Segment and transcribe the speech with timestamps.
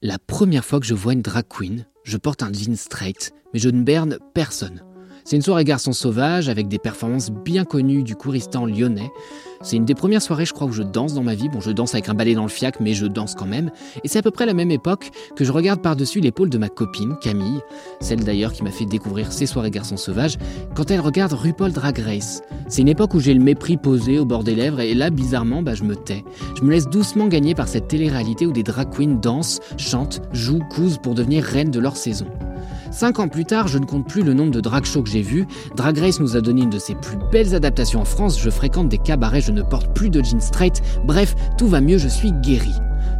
[0.00, 3.58] La première fois que je vois une drag queen, je porte un jean straight, mais
[3.58, 4.84] je ne berne personne.
[5.28, 9.12] C'est une soirée garçon sauvage avec des performances bien connues du couristan lyonnais.
[9.60, 11.50] C'est une des premières soirées, je crois, où je danse dans ma vie.
[11.50, 13.70] Bon, je danse avec un balai dans le fiac, mais je danse quand même.
[14.02, 16.70] Et c'est à peu près la même époque que je regarde par-dessus l'épaule de ma
[16.70, 17.60] copine, Camille,
[18.00, 20.38] celle d'ailleurs qui m'a fait découvrir ces soirées garçons sauvages,
[20.74, 22.40] quand elle regarde RuPaul Drag Race.
[22.66, 25.60] C'est une époque où j'ai le mépris posé au bord des lèvres, et là, bizarrement,
[25.60, 26.24] bah, je me tais.
[26.58, 30.64] Je me laisse doucement gagner par cette télé-réalité où des drag queens dansent, chantent, jouent,
[30.70, 32.28] cousent pour devenir reines de leur saison.
[32.90, 35.22] Cinq ans plus tard, je ne compte plus le nombre de drag shows que j'ai
[35.22, 35.46] vus.
[35.76, 38.40] Drag Race nous a donné une de ses plus belles adaptations en France.
[38.40, 40.82] Je fréquente des cabarets, je ne porte plus de jeans straight.
[41.04, 42.72] Bref, tout va mieux, je suis guéri.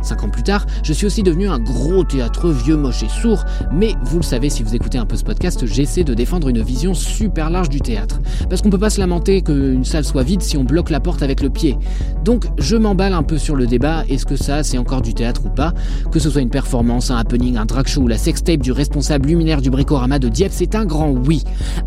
[0.08, 3.44] Cinq ans plus tard, je suis aussi devenu un gros théâtre vieux, moche et sourd,
[3.70, 6.62] mais vous le savez si vous écoutez un peu ce podcast, j'essaie de défendre une
[6.62, 8.18] vision super large du théâtre.
[8.48, 11.22] Parce qu'on peut pas se lamenter qu'une salle soit vide si on bloque la porte
[11.22, 11.76] avec le pied.
[12.24, 15.42] Donc je m'emballe un peu sur le débat, est-ce que ça c'est encore du théâtre
[15.44, 15.74] ou pas?
[16.10, 19.28] Que ce soit une performance, un happening, un drag show ou la sextape du responsable
[19.28, 21.44] luminaire du bricorama de Dieppe, c'est un grand oui.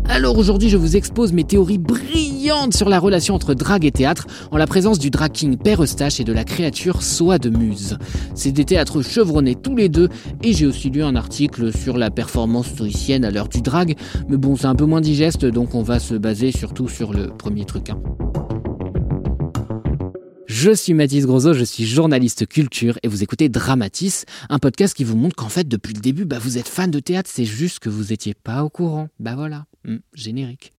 [0.08, 2.31] Alors aujourd'hui je vous expose mes théories brillantes
[2.72, 6.18] sur la relation entre drag et théâtre en la présence du drag king Père Eustache
[6.18, 7.98] et de la créature Soie de Muse.
[8.34, 10.08] C'est des théâtres chevronnés tous les deux
[10.42, 13.96] et j'ai aussi lu un article sur la performance stoïcienne à l'heure du drag,
[14.28, 17.28] mais bon c'est un peu moins digeste donc on va se baser surtout sur le
[17.28, 17.90] premier truc.
[17.90, 18.00] Hein.
[20.46, 25.04] Je suis Mathis Grosso, je suis journaliste culture et vous écoutez Dramatis, un podcast qui
[25.04, 27.78] vous montre qu'en fait depuis le début bah, vous êtes fan de théâtre, c'est juste
[27.78, 29.08] que vous étiez pas au courant.
[29.20, 30.72] Bah voilà, hmm, générique.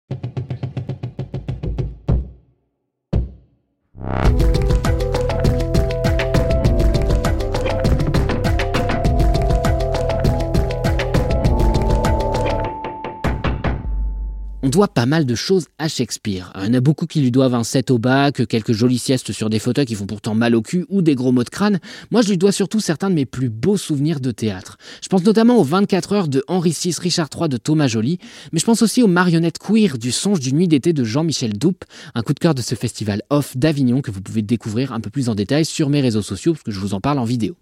[14.73, 16.51] Doit pas mal de choses à Shakespeare.
[16.57, 19.31] Il y en a beaucoup qui lui doivent un set au bac, quelques jolies siestes
[19.31, 21.79] sur des fauteuils qui font pourtant mal au cul ou des gros mots de crâne.
[22.11, 24.79] Moi, je lui dois surtout certains de mes plus beaux souvenirs de théâtre.
[25.03, 28.19] Je pense notamment aux 24 heures de Henri VI, Richard III de Thomas Joly,
[28.53, 31.85] mais je pense aussi aux marionnettes queer du Songe d'une nuit d'été de Jean-Michel Doupe,
[32.15, 35.11] un coup de cœur de ce festival off d'Avignon que vous pouvez découvrir un peu
[35.11, 37.57] plus en détail sur mes réseaux sociaux parce que je vous en parle en vidéo.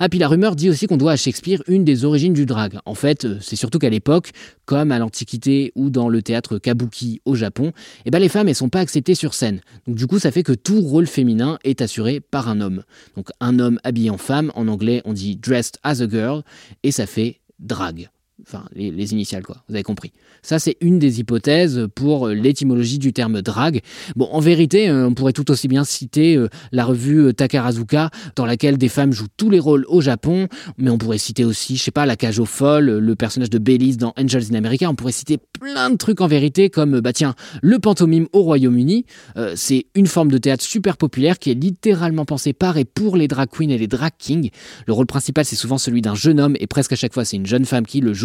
[0.00, 2.78] Ah puis la rumeur dit aussi qu'on doit à Shakespeare une des origines du drag.
[2.84, 4.30] En fait, euh, c'est surtout qu'à l'époque,
[4.64, 7.72] comme à l'Antiquité ou dans le théâtre kabuki au Japon,
[8.04, 9.60] eh ben les femmes elles sont pas acceptées sur scène.
[9.86, 12.82] Donc du coup, ça fait que tout rôle féminin est assuré par un homme.
[13.16, 16.42] Donc un homme habillé en femme, en anglais on dit dressed as a girl,
[16.82, 18.08] et ça fait drag.
[18.42, 19.62] Enfin, les, les, initiales, quoi.
[19.68, 20.12] Vous avez compris.
[20.42, 23.80] Ça, c'est une des hypothèses pour l'étymologie du terme drag.
[24.16, 28.10] Bon, en vérité, euh, on pourrait tout aussi bien citer euh, la revue euh, Takarazuka,
[28.34, 31.76] dans laquelle des femmes jouent tous les rôles au Japon, mais on pourrait citer aussi,
[31.76, 34.90] je sais pas, la cage aux folles, le personnage de Belize dans Angels in America.
[34.90, 39.06] On pourrait citer plein de trucs en vérité, comme, bah tiens, le pantomime au Royaume-Uni.
[39.54, 43.28] c'est une forme de théâtre super populaire qui est littéralement pensée par et pour les
[43.28, 44.50] drag queens et les drag kings.
[44.88, 47.36] Le rôle principal, c'est souvent celui d'un jeune homme, et presque à chaque fois, c'est
[47.36, 48.23] une jeune femme qui le joue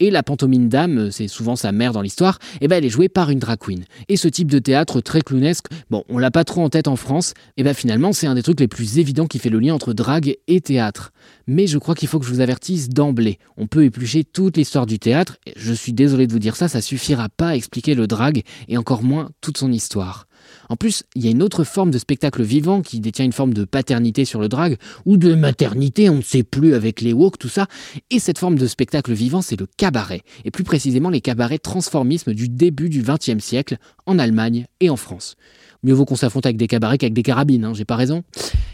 [0.00, 2.90] et la pantomime dame, c'est souvent sa mère dans l'histoire, et eh ben elle est
[2.90, 3.84] jouée par une drag queen.
[4.08, 6.96] Et ce type de théâtre très clownesque, bon, on l'a pas trop en tête en
[6.96, 9.74] France, et ben finalement c'est un des trucs les plus évidents qui fait le lien
[9.74, 11.12] entre drague et théâtre.
[11.46, 13.38] Mais je crois qu'il faut que je vous avertisse d'emblée.
[13.56, 16.80] On peut éplucher toute l'histoire du théâtre, je suis désolé de vous dire ça, ça
[16.80, 20.26] suffira pas à expliquer le drag et encore moins toute son histoire.
[20.68, 23.54] En plus, il y a une autre forme de spectacle vivant qui détient une forme
[23.54, 27.38] de paternité sur le drag, ou de maternité, on ne sait plus avec les woke,
[27.38, 27.66] tout ça.
[28.10, 32.34] Et cette forme de spectacle vivant, c'est le cabaret, et plus précisément les cabarets transformisme
[32.34, 35.36] du début du XXe siècle, en Allemagne et en France.
[35.84, 38.24] Mieux vaut qu'on s'affronte avec des cabarets qu'avec des carabines, hein, j'ai pas raison.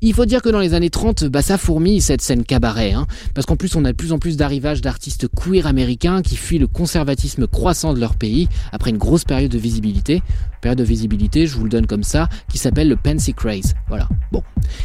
[0.00, 3.06] Il faut dire que dans les années 30, bah, ça fourmille cette scène cabaret, hein,
[3.34, 6.58] parce qu'en plus on a de plus en plus d'arrivages d'artistes queer américains qui fuient
[6.58, 10.22] le conservatisme croissant de leur pays après une grosse période de visibilité.
[10.60, 13.74] Période de visibilité, je vous le donne comme ça, qui s'appelle le Pansy Craze.
[13.88, 14.08] Voilà.
[14.32, 14.42] Bon.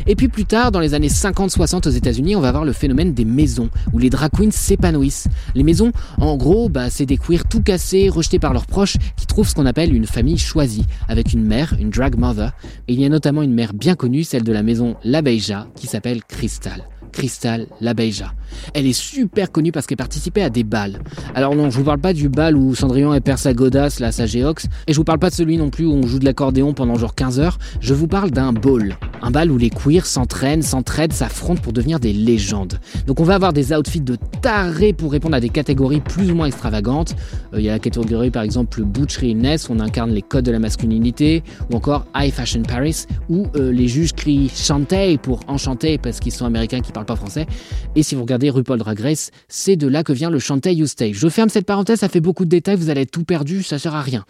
[0.07, 3.13] Et puis plus tard, dans les années 50-60 aux États-Unis, on va voir le phénomène
[3.13, 5.27] des maisons, où les drag queens s'épanouissent.
[5.53, 9.27] Les maisons, en gros, bah, c'est des queers tout cassés, rejetés par leurs proches, qui
[9.27, 12.53] trouvent ce qu'on appelle une famille choisie, avec une mère, une drag mother.
[12.87, 15.67] Et il y a notamment une mère bien connue, celle de la maison La Beija,
[15.75, 16.85] qui s'appelle Crystal.
[17.15, 18.33] Crystal Labeija.
[18.73, 20.99] Elle est super connue parce qu'elle participait à des balles.
[21.33, 24.11] Alors non, je vous parle pas du bal où Cendrillon et perd sa godasse, la
[24.11, 26.73] Sagéox, et je vous parle pas de celui non plus où on joue de l'accordéon
[26.73, 28.97] pendant genre 15 heures, je vous parle d'un ball.
[29.21, 32.79] Un bal où les queers s'entraînent, s'entraident, s'affrontent pour devenir des légendes.
[33.07, 36.35] Donc on va avoir des outfits de tarés pour répondre à des catégories plus ou
[36.35, 37.15] moins extravagantes.
[37.53, 40.45] Euh, il y a la catégorie par exemple Butch Realness, où on incarne les codes
[40.45, 45.39] de la masculinité, ou encore High Fashion Paris, où euh, les juges crient Chantez pour
[45.47, 47.45] enchanter parce qu'ils sont américains qui parlent pas français.
[47.95, 51.13] Et si vous RuPaul Drag Race, c'est de là que vient le Chantez You Stay.
[51.13, 53.79] Je ferme cette parenthèse, ça fait beaucoup de détails, vous allez être tout perdu, ça
[53.79, 54.25] sert à rien.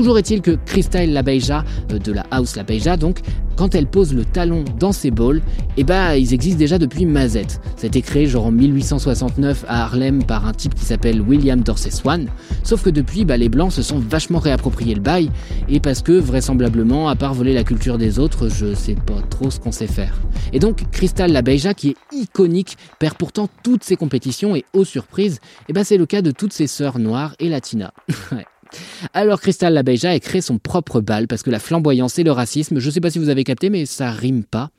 [0.00, 1.62] Toujours est-il que Crystal Labeija,
[1.92, 3.18] euh, de la House Labeija donc,
[3.58, 5.42] quand elle pose le talon dans ses balls,
[5.76, 7.60] eh ben, ils existent déjà depuis Mazette.
[7.76, 11.60] Ça a été créé genre en 1869 à Harlem par un type qui s'appelle William
[11.60, 12.28] Dorsey Swan.
[12.62, 15.30] Sauf que depuis, bah, les Blancs se sont vachement réappropriés le bail,
[15.68, 19.50] et parce que, vraisemblablement, à part voler la culture des autres, je sais pas trop
[19.50, 20.14] ce qu'on sait faire.
[20.54, 25.40] Et donc, Crystal Labeija, qui est iconique, perd pourtant toutes ses compétitions, et aux surprises,
[25.68, 27.92] eh ben, c'est le cas de toutes ses sœurs noires et latinas.
[29.14, 32.78] Alors Crystal Labeja a créé son propre bal parce que la flamboyance et le racisme,
[32.78, 34.70] je ne sais pas si vous avez capté, mais ça rime pas.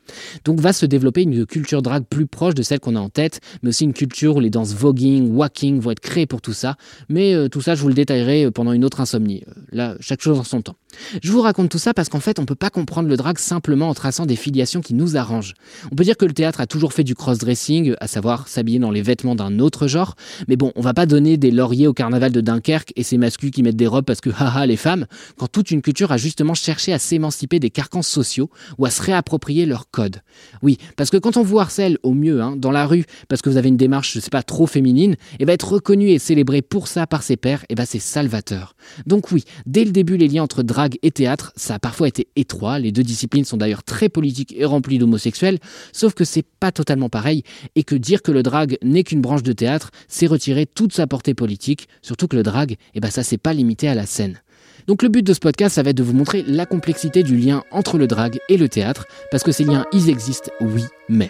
[0.45, 3.39] Donc va se développer une culture drag plus proche de celle qu'on a en tête,
[3.63, 6.75] mais aussi une culture où les danses voguing, walking vont être créées pour tout ça.
[7.09, 9.43] Mais euh, tout ça, je vous le détaillerai euh, pendant une autre insomnie.
[9.47, 10.75] Euh, là, chaque chose en son temps.
[11.21, 13.89] Je vous raconte tout ça parce qu'en fait, on peut pas comprendre le drag simplement
[13.89, 15.53] en traçant des filiations qui nous arrangent.
[15.91, 18.91] On peut dire que le théâtre a toujours fait du cross-dressing, à savoir s'habiller dans
[18.91, 20.15] les vêtements d'un autre genre,
[20.47, 23.51] mais bon, on va pas donner des lauriers au carnaval de Dunkerque et ces masculins
[23.51, 25.05] qui mettent des robes parce que haha les femmes,
[25.37, 29.01] quand toute une culture a justement cherché à s'émanciper des carcans sociaux ou à se
[29.01, 30.21] réapproprier leur code.
[30.61, 33.49] Oui, parce que quand on vous harcèle au mieux hein, dans la rue parce que
[33.49, 36.19] vous avez une démarche, je sais pas, trop féminine, et eh ben être reconnu et
[36.19, 38.75] célébré pour ça par ses pairs, et eh ben c'est salvateur.
[39.05, 42.27] Donc oui, dès le début les liens entre drague et théâtre, ça a parfois été
[42.35, 45.59] étroit, les deux disciplines sont d'ailleurs très politiques et remplies d'homosexuels,
[45.91, 47.43] sauf que c'est pas totalement pareil
[47.75, 51.05] et que dire que le drag n'est qu'une branche de théâtre, c'est retirer toute sa
[51.05, 54.07] portée politique, surtout que le drag, et eh ben ça s'est pas limité à la
[54.07, 54.41] scène.
[54.87, 57.37] Donc le but de ce podcast, ça va être de vous montrer la complexité du
[57.37, 61.29] lien entre le drag et le théâtre, parce que ces liens, ils existent, oui, mais.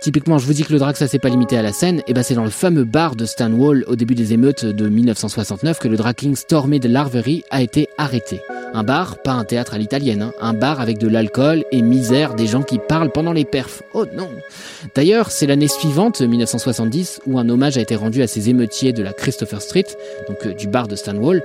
[0.00, 2.14] Typiquement, je vous dis que le drag, ça s'est pas limité à la scène, et
[2.14, 5.88] ben c'est dans le fameux bar de Stonewall au début des émeutes de 1969 que
[5.88, 8.40] le drag king Stormy de Larvery a été arrêté.
[8.74, 10.32] Un bar, pas un théâtre à l'italienne, hein.
[10.40, 13.82] un bar avec de l'alcool et misère, des gens qui parlent pendant les perfs.
[13.92, 14.30] Oh non
[14.94, 19.02] D'ailleurs, c'est l'année suivante, 1970, où un hommage a été rendu à ces émeutiers de
[19.02, 19.84] la Christopher Street,
[20.26, 21.42] donc euh, du bar de Stonewall,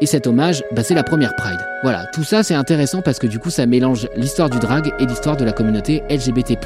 [0.00, 1.58] et cet hommage, bah, c'est la première Pride.
[1.82, 5.06] Voilà, tout ça c'est intéressant parce que du coup ça mélange l'histoire du drag et
[5.06, 6.56] l'histoire de la communauté LGBT+.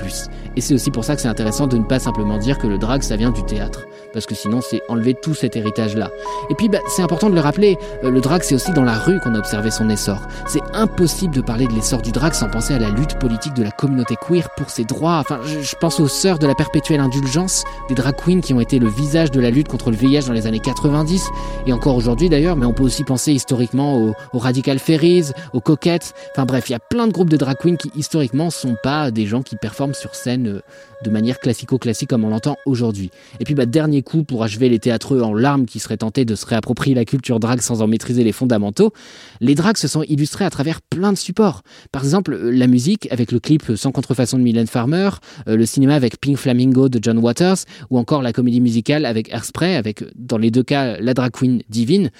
[0.56, 2.78] Et c'est aussi pour ça que c'est intéressant de ne pas simplement dire que le
[2.78, 6.10] drag ça vient du théâtre parce que sinon c'est enlever tout cet héritage-là.
[6.50, 8.94] Et puis bah, c'est important de le rappeler, euh, le drag c'est aussi dans la
[8.94, 10.20] rue qu'on a observé son essor.
[10.46, 13.64] C'est impossible de parler de l'essor du drag sans penser à la lutte politique de
[13.64, 15.18] la communauté queer pour ses droits.
[15.18, 18.78] Enfin, je, pense aux sœurs de la perpétuelle indulgence, des drag queens qui ont été
[18.78, 21.26] le visage de la lutte contre le VIH dans les années 90
[21.66, 25.60] et encore aujourd'hui d'ailleurs, mais on peut aussi penser historiquement aux, aux Radical Fairies, aux
[25.60, 26.14] Coquettes.
[26.32, 29.10] Enfin bref, il y a plein de groupes de drag queens qui historiquement sont pas
[29.10, 30.60] des gens qui performent sur scène euh,
[31.04, 33.10] de manière classico-classique comme on l'entend aujourd'hui.
[33.40, 36.34] Et puis bah, dernier coup pour achever les théâtreux en larmes qui seraient tentés de
[36.34, 38.92] se réapproprier la culture drag sans en maîtriser les fondamentaux,
[39.40, 41.62] les drags se sont illustrés à travers plein de supports.
[41.92, 45.10] Par exemple, euh, la musique avec le clip Sans contrefaçon de Mylène Farmer,
[45.48, 47.58] euh, le cinéma avec Pink Flamingo de John Waters,
[47.90, 51.62] ou encore la comédie musicale avec Airspray, avec dans les deux cas la drag queen
[51.68, 52.10] divine.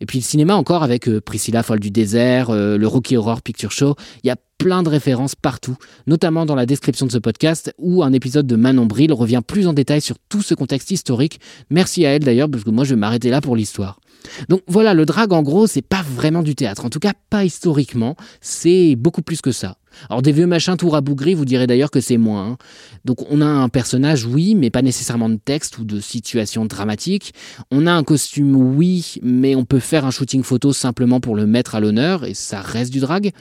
[0.00, 3.42] Et puis le cinéma encore avec euh, Priscilla Folle du désert, euh, le Rocky Horror
[3.42, 3.94] Picture Show.
[4.22, 5.76] Il y a plein de références partout,
[6.06, 9.66] notamment dans la description de ce podcast où un épisode de Manon Bril revient plus
[9.66, 11.40] en détail sur tout ce contexte historique.
[11.70, 14.00] Merci à elle d'ailleurs parce que moi je vais m'arrêter là pour l'histoire.
[14.48, 17.44] Donc voilà, le drag en gros, c'est pas vraiment du théâtre, en tout cas pas
[17.44, 19.76] historiquement, c'est beaucoup plus que ça.
[20.08, 22.50] Alors des vieux machins tout rabougris, vous direz d'ailleurs que c'est moins.
[22.50, 22.56] Hein.
[23.04, 27.34] Donc on a un personnage, oui, mais pas nécessairement de texte ou de situation dramatique.
[27.70, 31.46] On a un costume, oui, mais on peut faire un shooting photo simplement pour le
[31.46, 33.32] mettre à l'honneur, et ça reste du drag.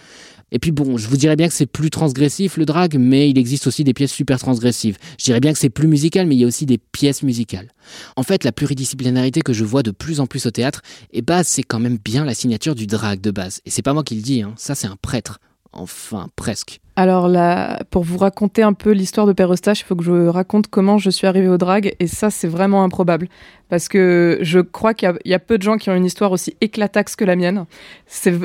[0.52, 3.38] Et puis bon, je vous dirais bien que c'est plus transgressif le drag, mais il
[3.38, 4.98] existe aussi des pièces super transgressives.
[5.20, 7.70] Je dirais bien que c'est plus musical, mais il y a aussi des pièces musicales.
[8.16, 10.82] En fait, la pluridisciplinarité que je vois de plus en plus au théâtre,
[11.12, 13.60] eh ben, c'est quand même bien la signature du drag de base.
[13.66, 14.54] Et c'est pas moi qui le dis, hein.
[14.56, 15.40] ça c'est un prêtre.
[15.76, 16.80] Enfin, presque.
[16.98, 20.28] Alors là, pour vous raconter un peu l'histoire de Père Eustache, il faut que je
[20.28, 23.28] raconte comment je suis arrivée au drag, et ça c'est vraiment improbable,
[23.68, 26.56] parce que je crois qu'il y, a peu de gens qui ont une histoire aussi
[26.62, 27.66] éclataxe que la mienne.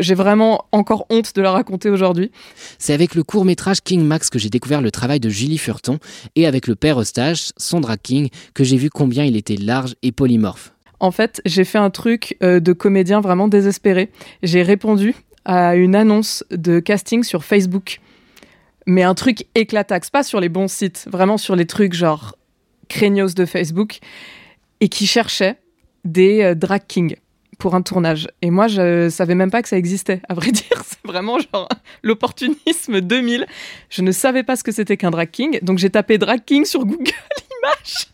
[0.01, 2.33] J'ai vraiment encore honte de la raconter aujourd'hui.
[2.79, 6.01] C'est avec le court métrage King Max que j'ai découvert le travail de Julie Furton,
[6.35, 9.95] et avec le Père Eustache, son drag king, que j'ai vu combien il était large
[10.03, 10.73] et polymorphe.
[10.99, 14.11] En fait, j'ai fait un truc euh, de comédien vraiment désespéré.
[14.43, 18.01] J'ai répondu à une annonce de casting sur Facebook.
[18.87, 22.35] mais un truc éclataxe, pas sur les bons sites, vraiment sur les trucs genre
[22.89, 23.99] craignos de Facebook,
[24.81, 25.57] et qui cherchait
[26.05, 27.17] des euh, drag kings
[27.59, 28.27] pour un tournage.
[28.43, 30.83] Et moi, je savais même pas que ça existait, à vrai dire.
[30.85, 31.69] C'est vraiment genre
[32.03, 33.47] l'opportunisme 2000.
[33.91, 36.65] Je ne savais pas ce que c'était qu'un drag king, donc j'ai tapé drag king
[36.65, 37.05] sur Google
[37.63, 38.09] Images.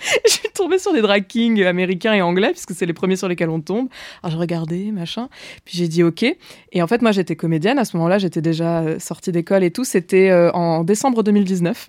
[0.26, 3.28] je suis tombée sur des drag kings américains et anglais, puisque c'est les premiers sur
[3.28, 3.88] lesquels on tombe.
[4.22, 5.28] Alors j'ai regardé, machin.
[5.64, 6.24] Puis j'ai dit OK.
[6.72, 7.78] Et en fait, moi, j'étais comédienne.
[7.78, 9.84] À ce moment-là, j'étais déjà euh, sortie d'école et tout.
[9.84, 11.88] C'était euh, en décembre 2019.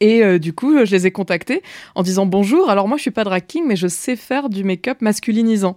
[0.00, 1.62] Et euh, du coup, je les ai contactés
[1.94, 2.68] en disant bonjour.
[2.68, 5.76] Alors moi, je suis pas drag king, mais je sais faire du make-up masculinisant.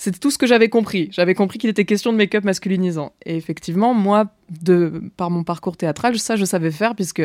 [0.00, 1.10] C'était tout ce que j'avais compris.
[1.12, 3.12] J'avais compris qu'il était question de make-up masculinisant.
[3.26, 4.28] Et effectivement, moi,
[4.62, 7.20] de, par mon parcours théâtral, ça, je savais faire, puisque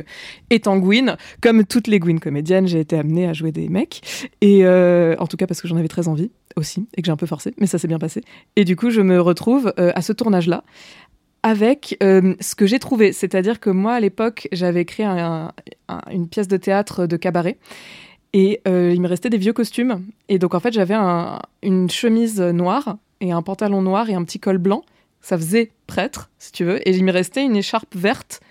[0.49, 4.27] étant Gwyn, comme toutes les Gwyn comédiennes, j'ai été amenée à jouer des mecs.
[4.41, 7.13] Et euh, en tout cas, parce que j'en avais très envie aussi, et que j'ai
[7.13, 8.19] un peu forcé, mais ça s'est bien passé.
[8.57, 10.65] Et du coup, je me retrouve euh, à ce tournage-là
[11.43, 13.13] avec euh, ce que j'ai trouvé.
[13.13, 17.57] C'est-à-dire que moi, à l'époque, j'avais créé une pièce de théâtre de cabaret.
[18.37, 20.03] Et euh, il me restait des vieux costumes.
[20.27, 20.93] Et donc, en fait, j'avais
[21.63, 24.83] une chemise noire et un pantalon noir et un petit col blanc.
[25.21, 26.85] Ça faisait prêtre, si tu veux.
[26.85, 28.41] Et il me restait une écharpe verte.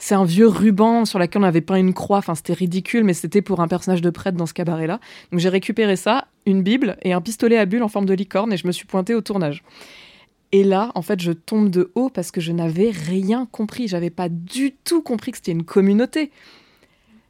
[0.00, 2.18] C'est un vieux ruban sur lequel on avait peint une croix.
[2.18, 4.98] Enfin, c'était ridicule, mais c'était pour un personnage de prêtre dans ce cabaret-là.
[5.30, 8.52] Donc, j'ai récupéré ça, une Bible et un pistolet à bulles en forme de licorne.
[8.52, 9.62] Et je me suis pointée au tournage.
[10.50, 13.86] Et là, en fait, je tombe de haut parce que je n'avais rien compris.
[13.86, 16.32] J'avais pas du tout compris que c'était une communauté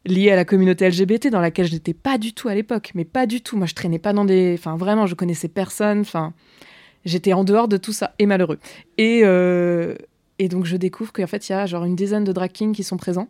[0.04, 3.04] liée à la communauté LGBT dans laquelle je n'étais pas du tout à l'époque, mais
[3.04, 3.56] pas du tout.
[3.56, 6.00] Moi, je traînais pas dans des, enfin vraiment, je connaissais personne.
[6.00, 6.32] Enfin,
[7.04, 8.58] j'étais en dehors de tout ça et malheureux.
[8.96, 9.94] Et euh,
[10.38, 12.74] et donc je découvre qu'en fait il y a genre une dizaine de drag kings
[12.74, 13.28] qui sont présents,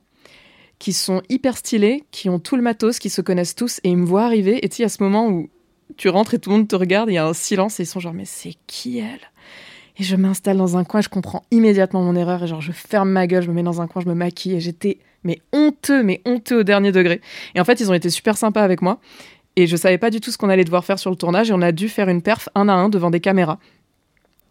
[0.79, 3.97] qui sont hyper stylés, qui ont tout le matos, qui se connaissent tous et ils
[3.97, 4.65] me voient arriver.
[4.65, 5.49] Et tu sais, à ce moment où
[5.97, 7.87] tu rentres et tout le monde te regarde, il y a un silence et ils
[7.87, 9.31] sont genre mais c'est qui elle?
[9.99, 13.11] Et je m'installe dans un coin, je comprends immédiatement mon erreur et genre je ferme
[13.11, 16.05] ma gueule, je me mets dans un coin, je me maquille et j'étais mais honteux,
[16.05, 17.21] mais honteux au dernier degré.
[17.57, 19.01] Et en fait, ils ont été super sympas avec moi
[19.57, 21.53] et je savais pas du tout ce qu'on allait devoir faire sur le tournage et
[21.53, 23.59] on a dû faire une perf un à un devant des caméras.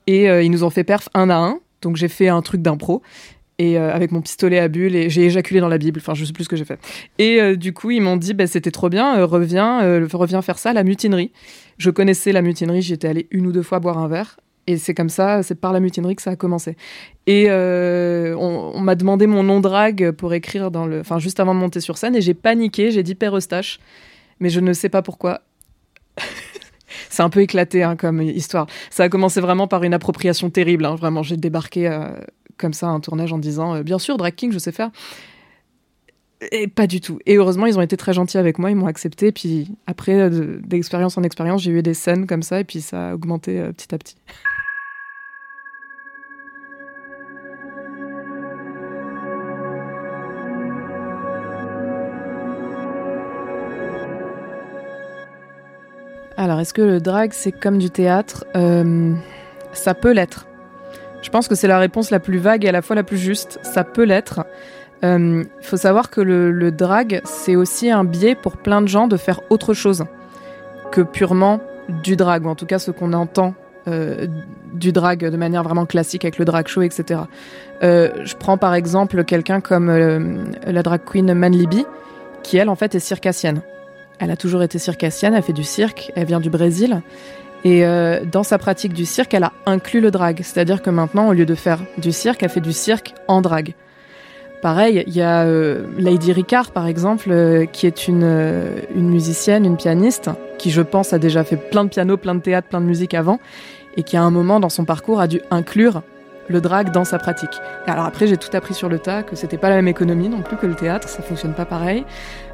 [0.06, 2.62] Et euh, ils nous ont fait perf un à un, donc j'ai fait un truc
[2.62, 3.02] d'impro
[3.58, 6.02] et euh, avec mon pistolet à bulles et j'ai éjaculé dans la Bible.
[6.02, 6.80] Enfin, je sais plus ce que j'ai fait.
[7.20, 9.80] Et euh, du coup, ils m'ont dit, bah, c'était trop bien, reviens,
[10.14, 11.32] reviens faire ça, la mutinerie.
[11.78, 14.38] Je connaissais la mutinerie, j'y étais allée une ou deux fois boire un verre
[14.68, 16.76] et c'est comme ça, c'est par la mutinerie que ça a commencé.
[17.26, 21.56] Et euh, on, m'a demandé mon nom drague pour écrire dans le, enfin juste avant
[21.56, 23.80] de monter sur scène, et j'ai paniqué, j'ai dit Père Eustache,
[24.42, 25.42] mais je ne sais pas pourquoi.
[27.10, 28.68] c'est un peu éclaté hein, comme histoire.
[28.90, 30.86] Ça a commencé vraiment par une appropriation terrible.
[30.86, 32.10] Hein, vraiment, j'ai débarqué euh,
[32.58, 34.92] comme ça à un tournage en disant euh, bien sûr drag king, je sais faire.
[36.52, 37.20] Et pas du tout.
[37.26, 39.32] Et heureusement, ils ont été très gentils avec moi, ils m'ont accepté.
[39.32, 43.14] Puis après, d'expérience en expérience, j'ai eu des scènes comme ça, et puis ça a
[43.16, 44.18] augmenté petit à petit.
[56.48, 59.14] Alors, est-ce que le drag, c'est comme du théâtre euh,
[59.74, 60.48] Ça peut l'être.
[61.22, 63.18] Je pense que c'est la réponse la plus vague et à la fois la plus
[63.18, 63.60] juste.
[63.64, 64.46] Ça peut l'être.
[65.04, 69.10] Il euh, faut savoir que le, drag, c'est aussi un biais pour plein de gens
[69.10, 70.06] de faire autre chose
[70.90, 71.60] que purement
[72.02, 73.54] du drag, ou en tout cas ce qu'on entend
[73.90, 74.28] euh,
[74.74, 77.24] du drag de manière vraiment classique avec le drag show, etc.
[77.82, 79.92] je prends par exemple quelqu'un comme
[80.66, 81.86] la drag queen Manlibi,
[82.42, 83.60] qui elle en fait est circassienne.
[84.20, 87.02] Elle a toujours été circassienne, elle fait du cirque, elle vient du Brésil.
[87.64, 90.40] Et euh, dans sa pratique du cirque, elle a inclus le drag.
[90.44, 93.74] C'est-à-dire que maintenant, au lieu de faire du cirque, elle fait du cirque en drag.
[94.62, 99.66] Pareil, il y a euh, Lady Ricard, par exemple, euh, qui est une, une musicienne,
[99.66, 102.82] une pianiste, qui, je pense, a déjà fait plein de piano, plein de théâtre, plein
[102.82, 103.40] de musique avant,
[103.98, 106.02] et qui, à un moment dans son parcours, a dû inclure
[106.48, 107.60] le drag dans sa pratique.
[107.86, 110.42] Alors après, j'ai tout appris sur le tas, que c'était pas la même économie non
[110.42, 112.06] plus que le théâtre, ça fonctionne pas pareil,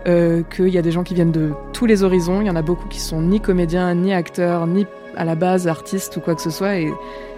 [0.07, 2.55] euh, qu'il y a des gens qui viennent de tous les horizons, il y en
[2.55, 4.85] a beaucoup qui sont ni comédiens, ni acteurs, ni
[5.15, 6.91] à la base artistes ou quoi que ce soit, et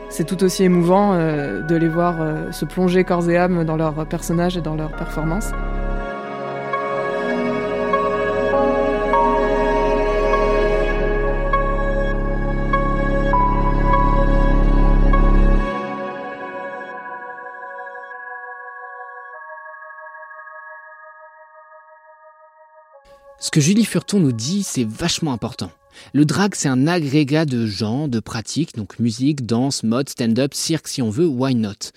[0.10, 3.76] c'est tout aussi émouvant euh, de les voir euh, se plonger corps et âme dans
[3.76, 5.52] leurs personnages et dans leurs performances.
[23.46, 25.70] Ce que Julie Furton nous dit, c'est vachement important.
[26.14, 30.88] Le drag, c'est un agrégat de genres, de pratiques, donc musique, danse, mode, stand-up, cirque
[30.88, 31.92] si on veut, why not?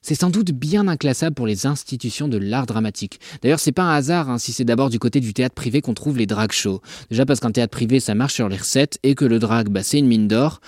[0.00, 3.20] C'est sans doute bien inclassable pour les institutions de l'art dramatique.
[3.42, 5.92] D'ailleurs, c'est pas un hasard hein, si c'est d'abord du côté du théâtre privé qu'on
[5.92, 6.80] trouve les drag shows.
[7.10, 9.82] Déjà parce qu'un théâtre privé, ça marche sur les recettes et que le drag, bah,
[9.82, 10.62] c'est une mine d'or.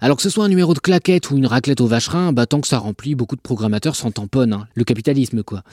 [0.00, 2.60] Alors que ce soit un numéro de claquette ou une raclette au vacherin, bah, tant
[2.60, 4.52] que ça remplit, beaucoup de programmateurs s'en tamponnent.
[4.52, 4.68] Hein.
[4.76, 5.64] Le capitalisme, quoi.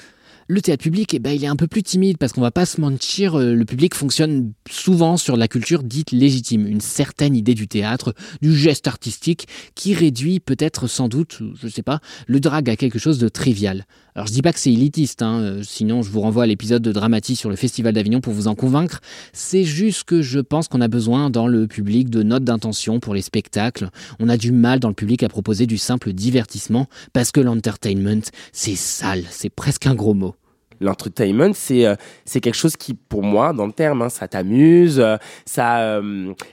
[0.48, 2.66] Le théâtre public, eh ben, il est un peu plus timide parce qu'on va pas
[2.66, 7.54] se mentir, euh, le public fonctionne souvent sur la culture dite légitime, une certaine idée
[7.54, 12.70] du théâtre, du geste artistique qui réduit peut-être sans doute, je sais pas, le drag
[12.70, 13.86] à quelque chose de trivial.
[14.16, 16.84] Alors je dis pas que c'est élitiste, hein, euh, sinon je vous renvoie à l'épisode
[16.84, 19.00] de Dramatis sur le Festival d'Avignon pour vous en convaincre.
[19.34, 23.16] C'est juste que je pense qu'on a besoin dans le public de notes d'intention pour
[23.16, 23.90] les spectacles.
[24.20, 28.22] On a du mal dans le public à proposer du simple divertissement parce que l'entertainment,
[28.52, 30.36] c'est sale, c'est presque un gros mot
[30.82, 35.16] l'entertainment, c'est euh, quelque chose qui, pour moi, dans le terme, hein, ça t'amuse, euh,
[35.46, 36.02] ça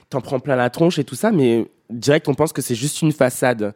[0.09, 3.01] t'en prend plein la tronche et tout ça, mais direct, on pense que c'est juste
[3.01, 3.73] une façade.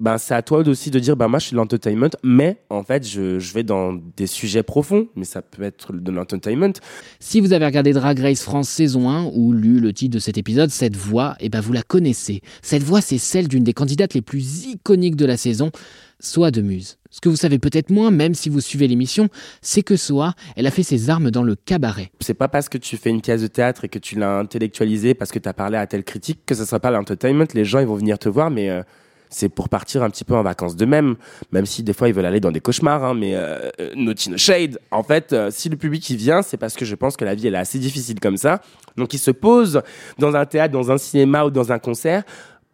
[0.00, 2.82] Ben, c'est à toi aussi de dire, ben, moi, je suis de l'entertainment, mais en
[2.82, 6.72] fait, je, je, vais dans des sujets profonds, mais ça peut être de l'entertainment.
[7.18, 10.38] Si vous avez regardé Drag Race France saison 1 ou lu le titre de cet
[10.38, 12.40] épisode, cette voix, eh ben, vous la connaissez.
[12.62, 15.70] Cette voix, c'est celle d'une des candidates les plus iconiques de la saison,
[16.18, 16.98] Soit de Muse.
[17.10, 19.28] Ce que vous savez peut-être moins, même si vous suivez l'émission,
[19.62, 22.10] c'est que Soa, elle a fait ses armes dans le cabaret.
[22.20, 25.14] C'est pas parce que tu fais une pièce de théâtre et que tu l'as intellectualisé
[25.14, 27.46] parce que tu as parlé à telle critique que ce sera pas l'entertainment.
[27.54, 28.82] Les gens, ils vont venir te voir, mais euh,
[29.30, 31.16] c'est pour partir un petit peu en vacances d'eux-mêmes,
[31.52, 34.78] même si des fois ils veulent aller dans des cauchemars, hein, mais euh, no shade.
[34.90, 37.34] En fait, euh, si le public y vient, c'est parce que je pense que la
[37.34, 38.60] vie elle est assez difficile comme ça.
[38.96, 39.82] Donc il se pose
[40.18, 42.24] dans un théâtre, dans un cinéma ou dans un concert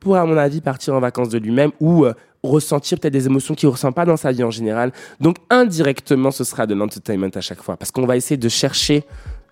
[0.01, 2.07] pour, à mon avis, partir en vacances de lui-même ou
[2.43, 4.93] ressentir peut-être des émotions qu'il ne ressent pas dans sa vie en général.
[5.21, 7.77] Donc indirectement, ce sera de l'entertainment à chaque fois.
[7.77, 9.05] Parce qu'on va essayer de chercher,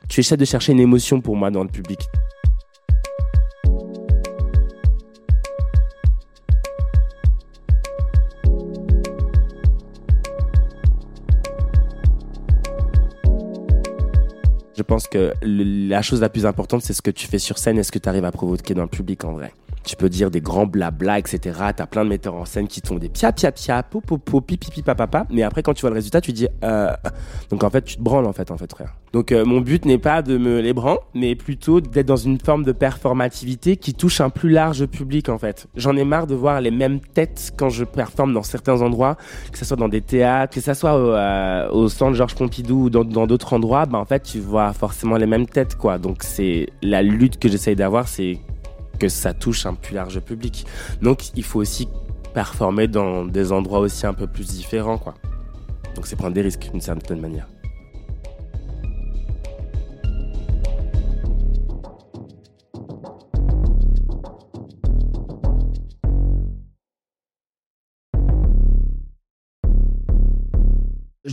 [0.09, 2.01] tu essaies de chercher une émotion pour moi dans le public.
[14.77, 17.79] Je pense que la chose la plus importante, c'est ce que tu fais sur scène
[17.79, 19.53] et ce que tu arrives à provoquer dans le public en vrai
[19.85, 21.59] tu peux dire des grands blabla, etc.
[21.77, 24.19] T'as plein de metteurs en scène qui te font des pia pia pia, po po
[24.19, 26.93] po, pipi pipi papa, mais après quand tu vois le résultat, tu dis euh...
[27.51, 28.95] donc en fait tu te branles en fait en fait frère.
[29.13, 30.75] Donc euh, mon but n'est pas de me les
[31.15, 35.39] mais plutôt d'être dans une forme de performativité qui touche un plus large public en
[35.39, 35.69] fait.
[35.77, 39.17] J'en ai marre de voir les mêmes têtes quand je performe dans certains endroits,
[39.53, 42.85] que ce soit dans des théâtres, que ce soit au, euh, au centre Georges Pompidou
[42.85, 45.99] ou dans d'autres endroits, bah en fait tu vois forcément les mêmes têtes quoi.
[45.99, 48.39] Donc c'est la lutte que j'essaye d'avoir, c'est
[49.05, 50.67] que ça touche un plus large public.
[51.03, 51.89] Donc il faut aussi
[52.33, 55.15] performer dans des endroits aussi un peu plus différents, quoi.
[55.95, 57.47] Donc c'est prendre des risques d'une certaine manière.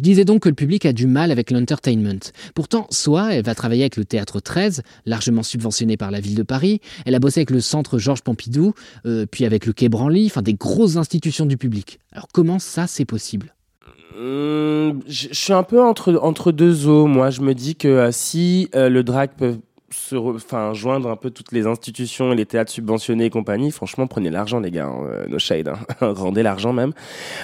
[0.01, 2.31] Je disais donc que le public a du mal avec l'entertainment.
[2.55, 6.41] Pourtant, soit elle va travailler avec le Théâtre 13, largement subventionné par la ville de
[6.41, 6.81] Paris.
[7.05, 8.73] Elle a bossé avec le Centre Georges Pompidou,
[9.05, 11.99] euh, puis avec le Quai Branly, enfin des grosses institutions du public.
[12.13, 13.53] Alors comment ça, c'est possible?
[14.17, 17.05] Hum, je suis un peu entre, deux eaux.
[17.05, 19.57] Moi, je me dis que euh, si euh, le drag peut
[19.91, 24.07] se enfin joindre un peu toutes les institutions et les théâtres subventionnés et compagnie franchement
[24.07, 25.79] prenez l'argent les gars hein, euh, no shade hein.
[26.13, 26.93] rendez l'argent même.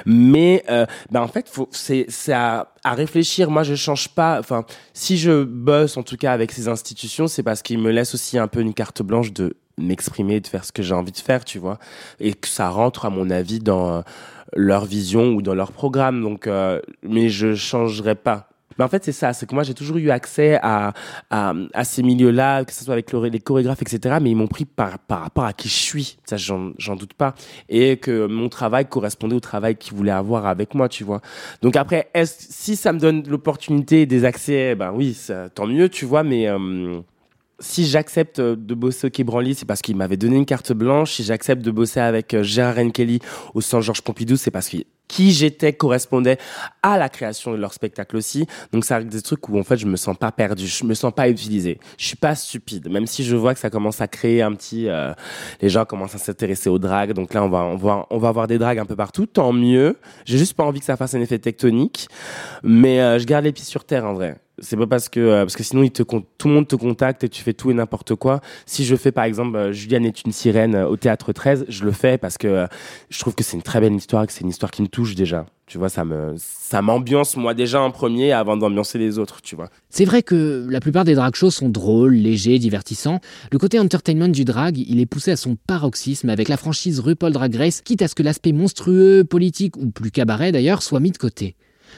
[0.06, 3.50] Mais euh, bah en fait c'est à, à, réfléchir.
[3.50, 7.44] Moi je change pas enfin si je bosse en tout cas avec ces institutions c'est
[7.44, 10.72] parce qu'ils me laissent aussi un peu une carte blanche de m'exprimer de faire ce
[10.72, 11.80] que j'ai envie de faire tu vois.
[12.20, 14.04] Et que ça rentre à mon avis dans
[14.56, 16.22] leur vision ou dans leur programme.
[16.22, 18.47] Donc euh, mais je changerai pas
[18.78, 19.34] mais en fait, c'est ça.
[19.34, 20.94] C'est que moi, j'ai toujours eu accès à,
[21.30, 24.18] à, ces milieux-là, que ce soit avec les chorégraphes, etc.
[24.22, 26.18] Mais ils m'ont pris par, par rapport à qui je suis.
[26.26, 27.36] Ça, j'en doute pas.
[27.70, 31.22] Et que mon travail correspondait au travail qu'ils voulaient avoir avec moi, tu vois.
[31.62, 35.18] Donc après, si ça me donne l'opportunité des accès, ben oui,
[35.56, 36.24] tant mieux, tu vois.
[36.24, 37.02] Mais euh,
[37.60, 41.14] si j'accepte de bosser au Quai c'est parce qu'il m'avait donné une carte blanche.
[41.14, 43.20] Si j'accepte de bosser avec euh, Gérard Kelly
[43.54, 46.38] au Centre Georges Pompidou, c'est parce que qui j'étais correspondait
[46.84, 48.46] à la création de leur spectacle aussi.
[48.72, 51.14] Donc ça des trucs où en fait je me sens pas perdu, je me sens
[51.14, 51.80] pas utilisé.
[51.98, 54.88] Je suis pas stupide, même si je vois que ça commence à créer un petit,
[54.88, 55.14] euh,
[55.62, 57.14] les gens commencent à s'intéresser aux dragues.
[57.14, 59.54] Donc là on va on va on va avoir des dragues un peu partout, tant
[59.54, 59.98] mieux.
[60.26, 62.08] J'ai juste pas envie que ça fasse un effet tectonique,
[62.64, 64.38] mais euh, je garde les pieds sur terre en vrai.
[64.60, 67.24] C'est pas parce que euh, parce que sinon il te tout le monde te contacte
[67.24, 68.42] et tu fais tout et n'importe quoi.
[68.66, 71.86] Si je fais par exemple euh, Juliane est une sirène euh, au théâtre 13, je
[71.86, 72.66] le fais parce que
[73.10, 75.14] je trouve que c'est une très belle histoire que c'est une histoire qui me touche
[75.14, 75.46] déjà.
[75.68, 79.56] Tu vois, ça me ça m'ambiance moi déjà en premier avant d'ambiancer les autres, tu
[79.56, 79.70] vois.
[79.90, 83.20] C'est vrai que la plupart des drag shows sont drôles, légers, divertissants.
[83.52, 87.32] Le côté entertainment du drag, il est poussé à son paroxysme avec la franchise RuPaul
[87.32, 91.12] Drag Race, quitte à ce que l'aspect monstrueux, politique ou plus cabaret d'ailleurs soit mis
[91.12, 91.56] de côté.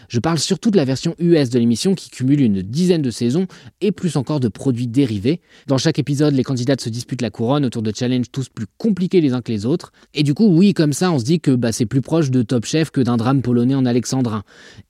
[0.08, 3.48] Je parle surtout de la version US de l'émission qui cumule une dizaine de saisons
[3.82, 5.42] et plus encore de produits dérivés.
[5.68, 9.22] Dans chaque épisode, les candidats se disputent la couronne autour de challenges tous plus compliqués
[9.22, 9.92] les uns que les autres.
[10.14, 12.42] Et du coup, oui, comme ça, on se dit que bah, c'est plus proche de
[12.42, 14.44] Top Chef que d'un drame polonais en alexandrin.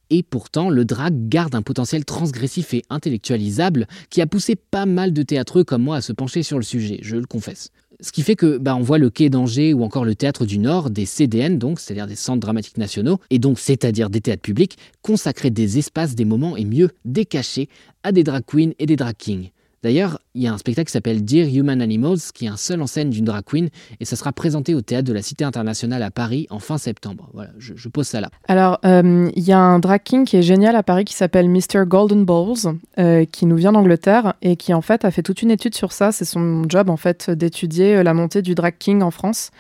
[0.10, 5.14] Et pourtant, le drag garde un potentiel transgressif et intellectualisable qui a poussé pas mal
[5.14, 7.72] de théâtreux comme moi à se pencher sur le sujet, je le confesse.
[8.02, 10.58] Ce qui fait que bah, on voit le Quai d'Angers ou encore le Théâtre du
[10.58, 14.78] Nord, des CDN donc, c'est-à-dire des centres dramatiques nationaux, et donc c'est-à-dire des théâtres publics,
[15.02, 17.68] consacrer des espaces, des moments et mieux des cachets
[18.04, 19.52] à des drag queens et des drag kings.
[19.82, 22.82] D'ailleurs, il y a un spectacle qui s'appelle Dear Human Animals, qui est un seul
[22.82, 26.04] en scène d'une drag queen, et ça sera présenté au théâtre de la Cité internationale
[26.04, 27.30] à Paris en fin septembre.
[27.34, 28.30] Voilà, je, pose ça là.
[28.48, 31.50] Alors, euh, il y a un drag king qui est génial à Paris qui s'appelle
[31.50, 31.86] Mr.
[31.86, 35.52] Golden Balls, euh, qui nous vient d'Angleterre et qui en fait a fait toute une
[35.52, 36.12] étude sur ça.
[36.12, 39.52] C'est son job en fait d'étudier euh, la montée du drag king en France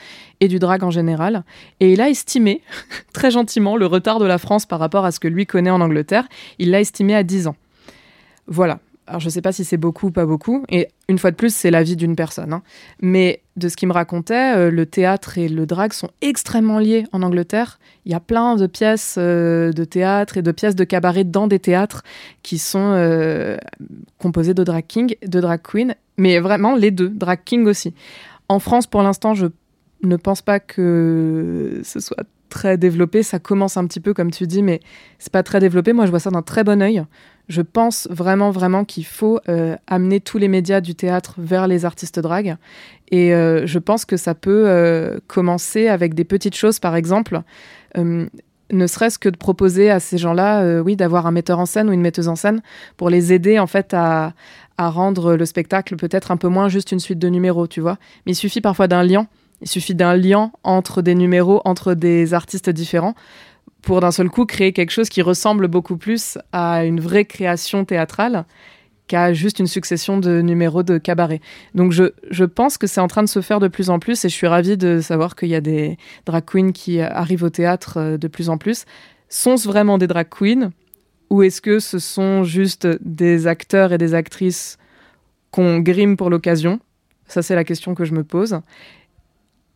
[0.42, 1.44] et du drag en général.
[1.80, 2.62] Et il a estimé,
[3.14, 5.82] très gentiment, le retard de la France par rapport à ce que lui connaît en
[5.82, 6.28] Angleterre.
[6.60, 7.56] Il l'a estimé à 10 ans.
[8.48, 8.80] Voilà.
[9.10, 10.63] Alors, je ne sais pas si c'est beaucoup ou pas beaucoup.
[10.69, 12.54] Et une fois de plus, c'est la vie d'une personne.
[12.54, 12.62] Hein.
[13.02, 17.08] Mais de ce qu'il me racontait, euh, le théâtre et le drag sont extrêmement liés
[17.12, 17.80] en Angleterre.
[18.06, 21.48] Il y a plein de pièces euh, de théâtre et de pièces de cabaret dans
[21.48, 22.04] des théâtres
[22.43, 23.58] qui sont euh,
[24.19, 27.95] composées de drag king, de drag queen, mais vraiment les deux, drag king aussi.
[28.48, 29.48] En France, pour l'instant, je
[30.04, 33.24] ne pense pas que ce soit très développé.
[33.24, 34.82] Ça commence un petit peu, comme tu dis, mais
[35.17, 35.93] c'est pas très développé.
[35.93, 37.04] Moi, je vois ça d'un très bon œil.
[37.50, 41.84] Je pense vraiment, vraiment qu'il faut euh, amener tous les médias du théâtre vers les
[41.84, 42.58] artistes drag.
[43.10, 47.42] Et euh, je pense que ça peut euh, commencer avec des petites choses, par exemple,
[47.96, 51.92] ne serait-ce que de proposer à ces gens-là, oui, d'avoir un metteur en scène ou
[51.92, 52.62] une metteuse en scène
[52.98, 54.34] pour les aider, en fait, à,
[54.78, 57.98] à rendre le spectacle peut-être un peu moins juste une suite de numéros, tu vois.
[58.26, 59.28] Mais il suffit parfois d'un lien.
[59.62, 63.16] Il suffit d'un lien entre des numéros, entre des artistes différents
[63.82, 67.86] pour d'un seul coup créer quelque chose qui ressemble beaucoup plus à une vraie création
[67.86, 68.46] théâtrale
[69.10, 71.42] qu'à juste une succession de numéros de cabaret.
[71.74, 74.24] Donc je, je pense que c'est en train de se faire de plus en plus
[74.24, 77.50] et je suis ravie de savoir qu'il y a des drag queens qui arrivent au
[77.50, 78.86] théâtre euh, de plus en plus.
[79.28, 80.72] Sont-ce vraiment des drag queens
[81.30, 84.78] ou est-ce que ce sont juste des acteurs et des actrices
[85.52, 86.80] qu'on grime pour l'occasion?
[87.28, 88.62] Ça c'est la question que je me pose.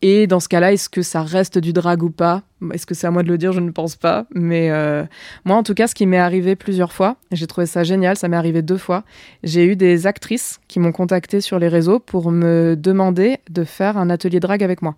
[0.06, 2.44] Et dans ce cas-là, est-ce que ça reste du drag ou pas?
[2.74, 3.54] Est-ce que c'est à moi de le dire?
[3.54, 4.26] Je ne pense pas.
[4.36, 5.06] Mais euh,
[5.46, 8.28] moi, en tout cas, ce qui m'est arrivé plusieurs fois, j'ai trouvé ça génial, ça
[8.28, 9.06] m'est arrivé deux fois.
[9.44, 13.98] J'ai eu des actrices qui m'ont contacté sur les réseaux pour me demander de faire
[13.98, 14.98] un atelier drag avec moi.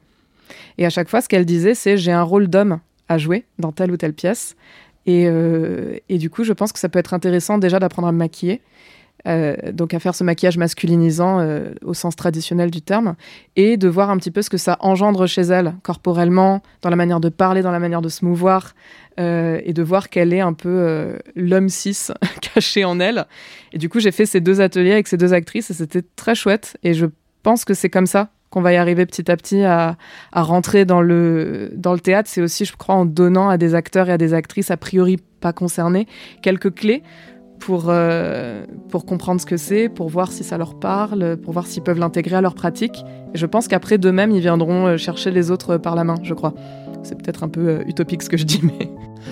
[0.80, 3.72] Et à chaque fois, ce qu'elles disaient, c'est j'ai un rôle d'homme à jouer dans
[3.72, 4.56] telle ou telle pièce.
[5.06, 8.12] Et, euh, et, du coup, je pense que ça peut être intéressant déjà d'apprendre à
[8.12, 8.60] me maquiller
[9.28, 13.16] euh, donc à faire ce maquillage masculinisant euh, au sens traditionnel du terme,
[13.56, 16.96] et de voir un petit peu ce que ça engendre chez elle, corporellement, dans la
[16.96, 18.74] manière de parler, dans la manière de se mouvoir,
[19.20, 22.10] euh, et de voir qu'elle est un peu l'homme cis
[22.54, 23.26] caché en elle.
[23.74, 26.36] Et du coup, j'ai fait ces deux ateliers avec ces deux actrices, et c'était très
[26.36, 27.08] chouette, et je
[27.44, 29.98] pense que c'est comme ça qu'on va y arriver petit à petit à,
[30.32, 32.30] à rentrer dans le, dans le théâtre.
[32.32, 35.18] C'est aussi, je crois, en donnant à des acteurs et à des actrices a priori
[35.42, 36.08] pas concernés
[36.42, 37.04] quelques clés
[37.60, 41.68] pour, euh, pour comprendre ce que c'est, pour voir si ça leur parle, pour voir
[41.68, 43.04] s'ils peuvent l'intégrer à leur pratique.
[43.34, 46.34] Et je pense qu'après d'eux-mêmes, ils viendront euh, chercher les autres par la main, je
[46.34, 46.54] crois.
[47.04, 48.90] C'est peut-être un peu euh, utopique ce que je dis, mais...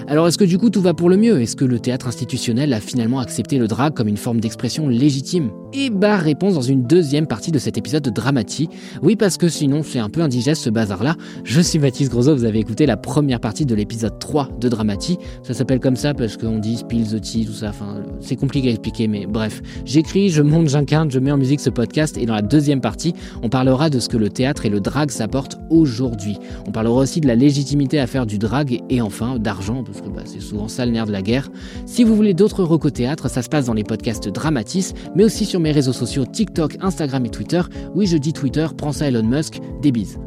[0.08, 1.42] Alors est-ce que du coup tout va pour le mieux?
[1.42, 5.52] Est-ce que le théâtre institutionnel a finalement accepté le drag comme une forme d'expression légitime?
[5.76, 8.70] Et bah réponse dans une deuxième partie de cet épisode de Dramati.
[9.02, 11.16] Oui parce que sinon c'est un peu indigeste ce bazar-là.
[11.44, 15.18] Je suis Mathis Grosot, vous avez écouté la première partie de l'épisode 3 de Dramati.
[15.42, 18.68] Ça s'appelle comme ça parce qu'on dit spill the tea, tout ça, enfin c'est compliqué
[18.68, 19.64] à expliquer mais bref.
[19.84, 23.16] J'écris, je monte, j'incarne, je mets en musique ce podcast et dans la deuxième partie
[23.42, 26.38] on parlera de ce que le théâtre et le drag s'apportent aujourd'hui.
[26.68, 30.10] On parlera aussi de la légitimité à faire du drag et enfin d'argent parce que
[30.10, 31.50] bah, c'est souvent ça le nerf de la guerre.
[31.88, 35.46] Si vous voulez d'autres recos théâtre, ça se passe dans les podcasts Dramatis, mais aussi
[35.46, 37.62] sur mes réseaux sociaux TikTok, Instagram et Twitter.
[37.96, 40.20] Oui, je dis Twitter, prends ça Elon Musk, des bises.